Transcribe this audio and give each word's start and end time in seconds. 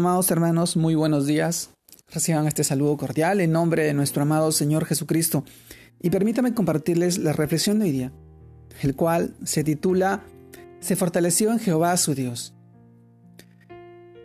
Amados 0.00 0.30
hermanos, 0.30 0.78
muy 0.78 0.94
buenos 0.94 1.26
días. 1.26 1.74
Reciban 2.08 2.46
este 2.46 2.64
saludo 2.64 2.96
cordial 2.96 3.38
en 3.42 3.52
nombre 3.52 3.84
de 3.84 3.92
nuestro 3.92 4.22
amado 4.22 4.50
Señor 4.50 4.86
Jesucristo 4.86 5.44
y 6.00 6.08
permítame 6.08 6.54
compartirles 6.54 7.18
la 7.18 7.34
reflexión 7.34 7.78
de 7.78 7.84
hoy 7.84 7.90
día, 7.90 8.12
el 8.80 8.96
cual 8.96 9.34
se 9.44 9.62
titula 9.62 10.24
Se 10.80 10.96
fortaleció 10.96 11.52
en 11.52 11.58
Jehová 11.58 11.94
su 11.98 12.14
Dios. 12.14 12.54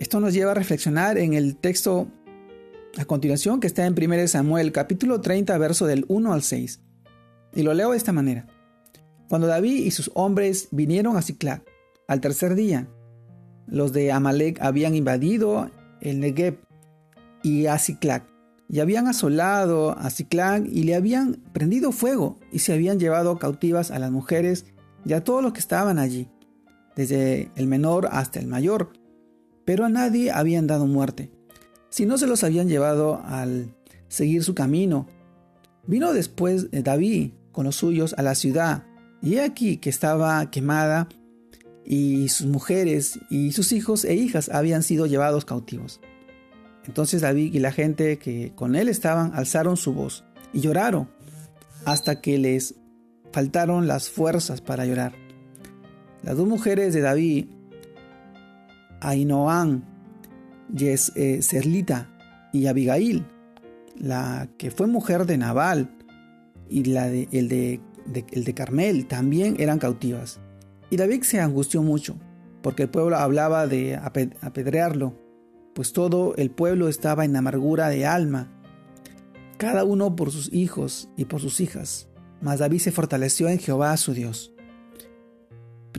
Esto 0.00 0.18
nos 0.18 0.34
lleva 0.34 0.50
a 0.50 0.54
reflexionar 0.54 1.18
en 1.18 1.34
el 1.34 1.54
texto 1.54 2.08
a 2.98 3.04
continuación 3.04 3.60
que 3.60 3.68
está 3.68 3.86
en 3.86 3.94
1 3.96 4.26
Samuel 4.26 4.72
capítulo 4.72 5.20
30 5.20 5.56
verso 5.56 5.86
del 5.86 6.04
1 6.08 6.32
al 6.32 6.42
6. 6.42 6.80
Y 7.54 7.62
lo 7.62 7.74
leo 7.74 7.92
de 7.92 7.96
esta 7.96 8.10
manera. 8.10 8.48
Cuando 9.28 9.46
David 9.46 9.84
y 9.84 9.92
sus 9.92 10.10
hombres 10.14 10.66
vinieron 10.72 11.16
a 11.16 11.22
Ciclac 11.22 11.62
al 12.08 12.20
tercer 12.20 12.56
día, 12.56 12.88
los 13.70 13.92
de 13.92 14.12
Amalek 14.12 14.60
habían 14.60 14.94
invadido 14.94 15.70
el 16.00 16.20
Negev 16.20 16.58
y 17.42 17.66
a 17.66 17.78
Ciclac, 17.78 18.24
y 18.68 18.80
habían 18.80 19.08
asolado 19.08 19.98
a 19.98 20.10
Ciclac 20.10 20.66
y 20.66 20.82
le 20.82 20.94
habían 20.94 21.36
prendido 21.52 21.92
fuego 21.92 22.38
y 22.52 22.60
se 22.60 22.72
habían 22.72 22.98
llevado 23.00 23.38
cautivas 23.38 23.90
a 23.90 23.98
las 23.98 24.10
mujeres 24.10 24.66
y 25.04 25.12
a 25.12 25.24
todos 25.24 25.42
los 25.42 25.52
que 25.52 25.60
estaban 25.60 25.98
allí, 25.98 26.28
desde 26.94 27.50
el 27.56 27.66
menor 27.66 28.08
hasta 28.12 28.38
el 28.38 28.46
mayor, 28.46 28.92
pero 29.64 29.84
a 29.84 29.88
nadie 29.88 30.30
habían 30.30 30.66
dado 30.66 30.86
muerte, 30.86 31.30
si 31.88 32.06
no 32.06 32.18
se 32.18 32.26
los 32.26 32.44
habían 32.44 32.68
llevado 32.68 33.22
al 33.24 33.74
seguir 34.08 34.44
su 34.44 34.54
camino. 34.54 35.06
Vino 35.86 36.12
después 36.12 36.68
David 36.70 37.32
con 37.52 37.64
los 37.64 37.76
suyos 37.76 38.14
a 38.18 38.22
la 38.22 38.34
ciudad, 38.34 38.84
y 39.22 39.34
he 39.34 39.42
aquí 39.42 39.78
que 39.78 39.90
estaba 39.90 40.50
quemada 40.50 41.08
y 41.92 42.28
sus 42.28 42.46
mujeres 42.46 43.18
y 43.30 43.50
sus 43.50 43.72
hijos 43.72 44.04
e 44.04 44.14
hijas 44.14 44.48
habían 44.48 44.84
sido 44.84 45.06
llevados 45.06 45.44
cautivos. 45.44 46.00
Entonces 46.86 47.20
David 47.20 47.52
y 47.52 47.58
la 47.58 47.72
gente 47.72 48.16
que 48.16 48.52
con 48.54 48.76
él 48.76 48.88
estaban 48.88 49.32
alzaron 49.34 49.76
su 49.76 49.92
voz 49.92 50.22
y 50.52 50.60
lloraron 50.60 51.10
hasta 51.84 52.20
que 52.20 52.38
les 52.38 52.76
faltaron 53.32 53.88
las 53.88 54.08
fuerzas 54.08 54.60
para 54.60 54.86
llorar. 54.86 55.14
Las 56.22 56.36
dos 56.36 56.46
mujeres 56.46 56.94
de 56.94 57.00
David, 57.00 57.46
Ainoán, 59.00 59.84
eh, 60.78 61.42
Serlita 61.42 62.08
y 62.52 62.68
Abigail, 62.68 63.26
la 63.96 64.48
que 64.58 64.70
fue 64.70 64.86
mujer 64.86 65.26
de 65.26 65.38
Nabal 65.38 65.90
y 66.68 66.84
la 66.84 67.08
de, 67.08 67.28
el, 67.32 67.48
de, 67.48 67.80
el 68.30 68.44
de 68.44 68.54
Carmel, 68.54 69.08
también 69.08 69.56
eran 69.58 69.80
cautivas. 69.80 70.38
Y 70.90 70.96
David 70.96 71.22
se 71.22 71.40
angustió 71.40 71.82
mucho, 71.82 72.18
porque 72.62 72.82
el 72.82 72.90
pueblo 72.90 73.16
hablaba 73.16 73.66
de 73.66 73.96
apedrearlo, 73.96 75.14
pues 75.74 75.92
todo 75.92 76.34
el 76.36 76.50
pueblo 76.50 76.88
estaba 76.88 77.24
en 77.24 77.36
amargura 77.36 77.88
de 77.88 78.04
alma, 78.06 78.50
cada 79.56 79.84
uno 79.84 80.16
por 80.16 80.32
sus 80.32 80.52
hijos 80.52 81.08
y 81.16 81.26
por 81.26 81.40
sus 81.40 81.60
hijas. 81.60 82.08
Mas 82.40 82.58
David 82.58 82.80
se 82.80 82.92
fortaleció 82.92 83.48
en 83.48 83.58
Jehová 83.58 83.96
su 83.96 84.14
Dios. 84.14 84.52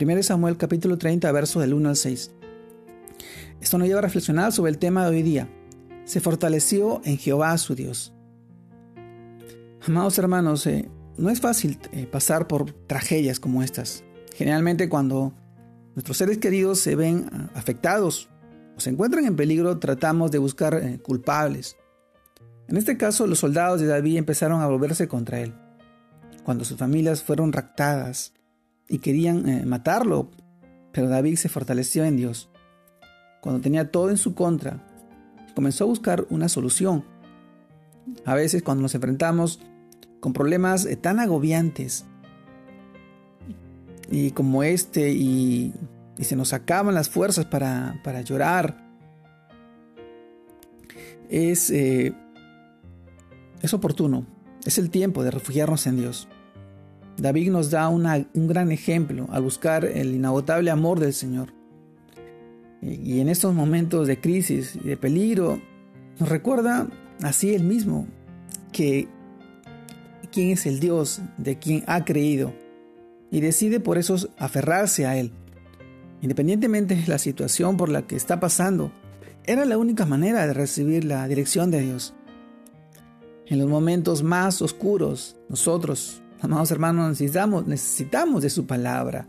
1 0.00 0.22
Samuel 0.22 0.56
capítulo 0.56 0.98
30, 0.98 1.30
verso 1.32 1.60
del 1.60 1.72
1 1.72 1.88
al 1.88 1.96
6. 1.96 2.32
Esto 3.60 3.78
nos 3.78 3.86
lleva 3.86 4.00
a 4.00 4.02
reflexionar 4.02 4.52
sobre 4.52 4.72
el 4.72 4.78
tema 4.78 5.04
de 5.04 5.16
hoy 5.16 5.22
día. 5.22 5.48
Se 6.04 6.20
fortaleció 6.20 7.00
en 7.04 7.16
Jehová 7.16 7.56
su 7.58 7.74
Dios. 7.74 8.12
Amados 9.86 10.18
hermanos, 10.18 10.66
eh, 10.66 10.88
no 11.16 11.30
es 11.30 11.40
fácil 11.40 11.78
eh, 11.92 12.06
pasar 12.06 12.48
por 12.48 12.72
tragedias 12.86 13.38
como 13.38 13.62
estas. 13.62 14.04
Generalmente 14.34 14.88
cuando 14.88 15.32
nuestros 15.94 16.16
seres 16.16 16.38
queridos 16.38 16.78
se 16.78 16.96
ven 16.96 17.28
ah, 17.32 17.50
afectados 17.54 18.28
o 18.76 18.80
se 18.80 18.90
encuentran 18.90 19.26
en 19.26 19.36
peligro, 19.36 19.78
tratamos 19.78 20.30
de 20.30 20.38
buscar 20.38 20.74
eh, 20.74 20.98
culpables. 21.02 21.76
En 22.68 22.76
este 22.76 22.96
caso, 22.96 23.26
los 23.26 23.40
soldados 23.40 23.80
de 23.80 23.86
David 23.86 24.16
empezaron 24.16 24.62
a 24.62 24.66
volverse 24.66 25.08
contra 25.08 25.40
él. 25.40 25.54
Cuando 26.44 26.64
sus 26.64 26.78
familias 26.78 27.22
fueron 27.22 27.52
raptadas 27.52 28.32
y 28.88 28.98
querían 28.98 29.48
eh, 29.48 29.66
matarlo, 29.66 30.30
pero 30.92 31.08
David 31.08 31.36
se 31.36 31.48
fortaleció 31.48 32.04
en 32.04 32.16
Dios. 32.16 32.50
Cuando 33.40 33.60
tenía 33.60 33.90
todo 33.90 34.10
en 34.10 34.16
su 34.16 34.34
contra, 34.34 34.86
comenzó 35.54 35.84
a 35.84 35.88
buscar 35.88 36.26
una 36.30 36.48
solución. 36.48 37.04
A 38.24 38.34
veces 38.34 38.62
cuando 38.62 38.82
nos 38.82 38.94
enfrentamos 38.94 39.60
con 40.20 40.32
problemas 40.32 40.86
eh, 40.86 40.96
tan 40.96 41.20
agobiantes 41.20 42.06
y 44.12 44.30
como 44.32 44.62
este 44.62 45.10
y, 45.10 45.72
se 46.20 46.36
nos 46.36 46.52
acaban 46.52 46.94
las 46.94 47.08
fuerzas 47.08 47.46
para, 47.46 48.20
llorar. 48.22 48.76
Es, 51.28 51.70
eh, 51.70 52.14
es 53.62 53.74
oportuno, 53.74 54.26
es 54.64 54.78
el 54.78 54.90
tiempo 54.90 55.24
de 55.24 55.32
refugiarnos 55.32 55.86
en 55.88 55.96
Dios. 55.96 56.28
David 57.16 57.50
nos 57.50 57.70
da 57.70 57.88
un 57.88 58.28
gran 58.34 58.70
ejemplo 58.70 59.26
al 59.30 59.42
buscar 59.42 59.84
el 59.84 60.14
inagotable 60.14 60.70
amor 60.70 61.00
del 61.00 61.14
Señor. 61.14 61.52
Y 62.82 63.20
en 63.20 63.28
estos 63.28 63.54
momentos 63.54 64.06
de 64.06 64.20
crisis 64.20 64.76
y 64.76 64.86
de 64.86 64.96
peligro, 64.96 65.60
nos 66.20 66.28
recuerda 66.28 66.88
así 67.22 67.54
él 67.54 67.64
mismo 67.64 68.06
que 68.72 69.08
quién 70.30 70.50
es 70.50 70.66
el 70.66 70.78
Dios 70.78 71.20
de 71.38 71.58
quien 71.58 71.84
ha 71.86 72.04
creído 72.04 72.61
y 73.32 73.40
decide 73.40 73.80
por 73.80 73.98
eso 73.98 74.16
aferrarse 74.38 75.06
a 75.06 75.16
Él. 75.16 75.32
Independientemente 76.20 76.94
de 76.94 77.06
la 77.08 77.18
situación 77.18 77.78
por 77.78 77.88
la 77.88 78.06
que 78.06 78.14
está 78.14 78.38
pasando, 78.38 78.92
era 79.44 79.64
la 79.64 79.78
única 79.78 80.04
manera 80.04 80.46
de 80.46 80.52
recibir 80.52 81.04
la 81.04 81.26
dirección 81.26 81.70
de 81.70 81.80
Dios. 81.80 82.14
En 83.46 83.58
los 83.58 83.68
momentos 83.68 84.22
más 84.22 84.60
oscuros, 84.60 85.36
nosotros, 85.48 86.22
amados 86.42 86.70
hermanos, 86.70 87.08
necesitamos, 87.08 87.66
necesitamos 87.66 88.42
de 88.42 88.50
su 88.50 88.66
palabra 88.66 89.26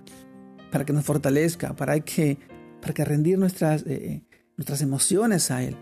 para 0.70 0.85
que 0.85 0.94
nos 0.94 1.06
fortalezca, 1.06 1.74
para 1.74 2.00
que, 2.02 2.38
para 2.81 2.94
que 2.94 3.06
rendir 3.06 3.40
nuestras, 3.40 3.84
eh, 3.88 4.22
nuestras 4.58 4.81
emociones 4.81 5.50
a 5.50 5.64
Él, 5.64 5.78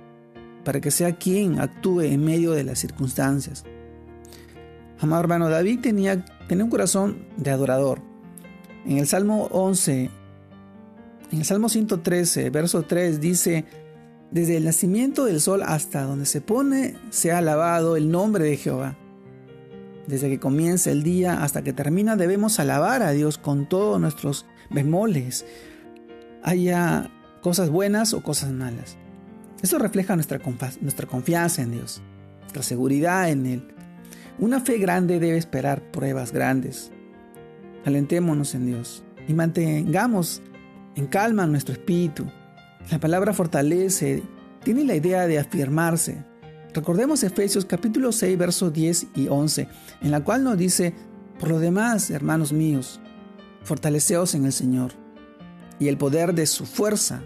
para 0.64 0.80
que 0.80 0.92
sea 0.92 1.18
quien 1.18 1.59
actúe 1.59 2.02
en 2.02 2.24
medio 2.24 2.52
de 2.52 2.64
las 2.66 2.78
circunstancias. 2.78 3.66
Amado 5.00 5.22
hermano, 5.22 5.50
David 5.50 5.80
tenía, 5.82 6.24
tenía 6.48 6.64
un 6.64 6.70
corazón 6.70 7.26
de 7.36 7.50
adorador. 7.50 8.10
En 8.86 8.97
el 8.97 9.08
Salmo 9.08 9.47
11, 9.52 10.09
en 11.31 11.40
el 11.40 11.46
Salmo 11.46 11.69
113, 11.69 12.50
verso 12.50 12.84
3 12.84 13.19
dice, 13.22 13.66
desde 14.31 14.58
el 14.58 14.66
nacimiento 14.66 15.25
del 15.25 15.42
sol 15.42 15.62
hasta 15.64 16.03
donde 16.03 16.25
se 16.25 16.42
pone, 16.42 16.96
se 17.09 17.31
ha 17.31 17.38
alabado 17.40 17.96
el 17.96 18.09
nombre 18.09 18.46
de 18.46 18.58
Jehová. 18.58 18.97
Desde 20.08 20.30
que 20.30 20.40
comienza 20.40 20.90
el 20.90 21.03
día 21.03 21.44
hasta 21.44 21.62
que 21.64 21.74
termina 21.74 22.16
debemos 22.16 22.59
alabar 22.59 23.03
a 23.03 23.12
Dios 23.12 23.38
con 23.38 23.70
todos 23.70 24.00
nuestros 24.02 24.46
bemoles, 24.70 25.46
haya 26.44 27.12
cosas 27.41 27.70
buenas 27.70 28.14
o 28.14 28.24
cosas 28.24 28.52
malas. 28.52 28.97
Eso 29.62 29.78
refleja 29.78 30.16
nuestra, 30.16 30.40
nuestra 30.81 31.08
confianza 31.08 31.62
en 31.62 31.72
Dios, 31.72 32.02
nuestra 32.41 32.64
seguridad 32.64 33.30
en 33.30 33.46
Él. 33.46 33.68
Una 34.40 34.59
fe 34.59 34.80
grande 34.80 35.20
debe 35.20 35.38
esperar 35.38 35.91
pruebas 35.91 36.31
grandes. 36.31 36.91
Alentémonos 37.86 38.53
en 38.56 38.68
Dios 38.68 39.03
y 39.28 39.34
mantengamos 39.34 40.42
en 40.96 41.08
calma 41.08 41.47
nuestro 41.47 41.74
espíritu. 41.74 42.25
La 42.92 43.00
palabra 43.00 43.34
fortalece, 43.34 44.24
tiene 44.64 44.84
la 44.84 44.96
idea 44.96 45.28
de 45.28 45.40
afirmarse. 45.40 46.24
Recordemos 46.74 47.24
Efesios 47.24 47.66
capítulo 47.66 48.12
6, 48.12 48.38
versos 48.38 48.72
10 48.72 49.08
y 49.16 49.28
11, 49.28 49.68
en 50.02 50.12
la 50.12 50.24
cual 50.24 50.44
nos 50.44 50.58
dice, 50.58 50.94
por 51.40 51.50
lo 51.50 51.59
demás, 51.59 52.09
hermanos 52.12 52.53
míos, 52.53 53.00
fortaleceos 53.64 54.36
en 54.36 54.46
el 54.46 54.53
Señor 54.53 54.94
y 55.80 55.88
el 55.88 55.97
poder 55.97 56.34
de 56.34 56.46
su 56.46 56.66
fuerza, 56.66 57.24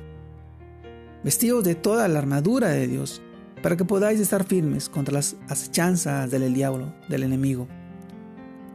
vestidos 1.24 1.64
de 1.64 1.76
toda 1.76 2.08
la 2.08 2.20
armadura 2.20 2.70
de 2.70 2.88
Dios, 2.88 3.22
para 3.62 3.76
que 3.76 3.86
podáis 3.86 4.20
estar 4.20 4.46
firmes 4.46 4.90
contra 4.90 5.14
las 5.14 5.36
acechanzas 5.50 6.32
del 6.32 6.54
diablo, 6.54 6.94
del 7.10 7.24
enemigo. 7.24 7.68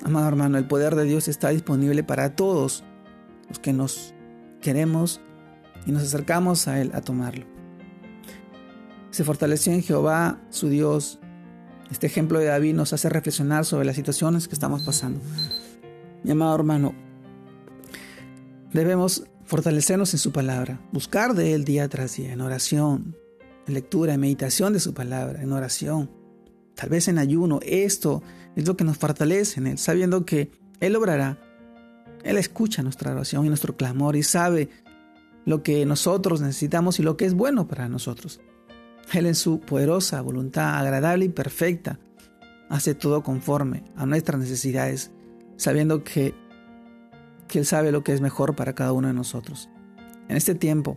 Amado 0.03 0.29
hermano, 0.29 0.57
el 0.59 0.67
poder 0.67 0.95
de 0.95 1.05
Dios 1.05 1.29
está 1.29 1.51
disponible 1.51 2.03
para 2.03 2.35
todos 2.35 2.85
los 3.49 3.59
que 3.59 3.73
nos 3.73 4.15
queremos 4.61 5.21
y 5.87 5.93
nos 5.93 6.03
acercamos 6.03 6.69
a 6.69 6.81
Él 6.81 6.91
a 6.95 7.01
tomarlo. 7.01 7.47
Se 9.11 9.25
fortaleció 9.25 9.73
en 9.73 9.83
Jehová, 9.83 10.41
su 10.51 10.69
Dios. 10.69 11.19
Este 11.91 12.07
ejemplo 12.07 12.39
de 12.39 12.47
David 12.47 12.75
nos 12.75 12.93
hace 12.93 13.09
reflexionar 13.09 13.65
sobre 13.65 13.85
las 13.85 13.97
situaciones 13.97 14.49
que 14.49 14.55
estamos 14.55 14.83
pasando. 14.83 15.21
Mi 16.23 16.31
amado 16.31 16.55
hermano, 16.55 16.95
debemos 18.73 19.25
fortalecernos 19.45 20.15
en 20.15 20.21
su 20.21 20.33
palabra, 20.33 20.81
buscar 20.93 21.35
de 21.35 21.55
Él 21.55 21.65
día 21.65 21.89
tras 21.89 22.17
día, 22.17 22.33
en 22.33 22.41
oración, 22.41 23.17
en 23.67 23.75
lectura, 23.75 24.15
en 24.15 24.21
meditación 24.21 24.73
de 24.73 24.81
su 24.81 24.95
palabra, 24.95 25.43
en 25.43 25.53
oración, 25.53 26.11
tal 26.81 26.89
vez 26.89 27.09
en 27.09 27.19
ayuno. 27.19 27.61
Esto 27.63 28.23
es 28.57 28.67
lo 28.67 28.75
que 28.75 28.85
nos 28.85 28.97
fortalece 28.97 29.61
en 29.61 29.67
Él, 29.67 29.79
sabiendo 29.79 30.25
que 30.25 30.51
Él 30.81 30.97
obrará. 30.97 31.39
Él 32.25 32.39
escucha 32.39 32.83
nuestra 32.83 33.13
oración 33.13 33.45
y 33.45 33.49
nuestro 33.49 33.77
clamor 33.77 34.17
y 34.17 34.23
sabe 34.23 34.71
lo 35.45 35.63
que 35.63 35.85
nosotros 35.85 36.41
necesitamos 36.41 36.99
y 36.99 37.03
lo 37.03 37.19
que 37.19 37.27
es 37.27 37.35
bueno 37.35 37.69
para 37.69 37.89
nosotros. 37.89 38.41
Él 39.13 39.27
en 39.27 39.35
su 39.35 39.61
poderosa 39.61 40.23
voluntad 40.23 40.79
agradable 40.79 41.27
y 41.27 41.29
perfecta 41.29 41.99
hace 42.71 42.95
todo 42.95 43.23
conforme 43.23 43.85
a 43.95 44.07
nuestras 44.07 44.41
necesidades, 44.41 45.11
sabiendo 45.57 46.03
que, 46.03 46.35
que 47.47 47.59
Él 47.59 47.67
sabe 47.67 47.93
lo 47.93 48.03
que 48.05 48.15
es 48.15 48.23
mejor 48.23 48.57
para 48.57 48.75
cada 48.75 48.93
uno 48.93 49.09
de 49.09 49.15
nosotros. 49.15 49.69
En 50.29 50.37
este 50.37 50.55
tiempo, 50.55 50.97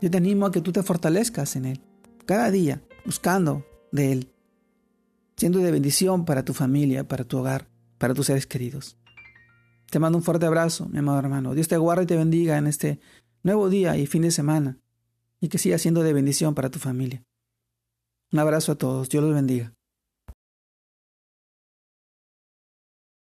yo 0.00 0.10
te 0.10 0.16
animo 0.16 0.46
a 0.46 0.50
que 0.50 0.62
tú 0.62 0.72
te 0.72 0.82
fortalezcas 0.82 1.54
en 1.54 1.66
Él, 1.66 1.80
cada 2.24 2.50
día, 2.50 2.82
buscando 3.04 3.64
de 3.92 4.12
Él, 4.12 4.32
siendo 5.36 5.58
de 5.58 5.70
bendición 5.70 6.24
para 6.24 6.44
tu 6.44 6.54
familia, 6.54 7.06
para 7.06 7.24
tu 7.24 7.38
hogar, 7.38 7.68
para 7.98 8.14
tus 8.14 8.26
seres 8.26 8.46
queridos. 8.46 8.96
Te 9.90 9.98
mando 9.98 10.18
un 10.18 10.24
fuerte 10.24 10.46
abrazo, 10.46 10.88
mi 10.88 10.98
amado 10.98 11.18
hermano. 11.18 11.54
Dios 11.54 11.68
te 11.68 11.76
guarde 11.76 12.04
y 12.04 12.06
te 12.06 12.16
bendiga 12.16 12.58
en 12.58 12.66
este 12.66 13.00
nuevo 13.42 13.68
día 13.68 13.96
y 13.96 14.06
fin 14.06 14.22
de 14.22 14.30
semana, 14.30 14.78
y 15.40 15.48
que 15.48 15.58
siga 15.58 15.78
siendo 15.78 16.02
de 16.02 16.12
bendición 16.12 16.54
para 16.54 16.70
tu 16.70 16.78
familia. 16.78 17.22
Un 18.32 18.40
abrazo 18.40 18.72
a 18.72 18.74
todos, 18.76 19.08
Dios 19.08 19.22
los 19.22 19.34
bendiga. 19.34 19.72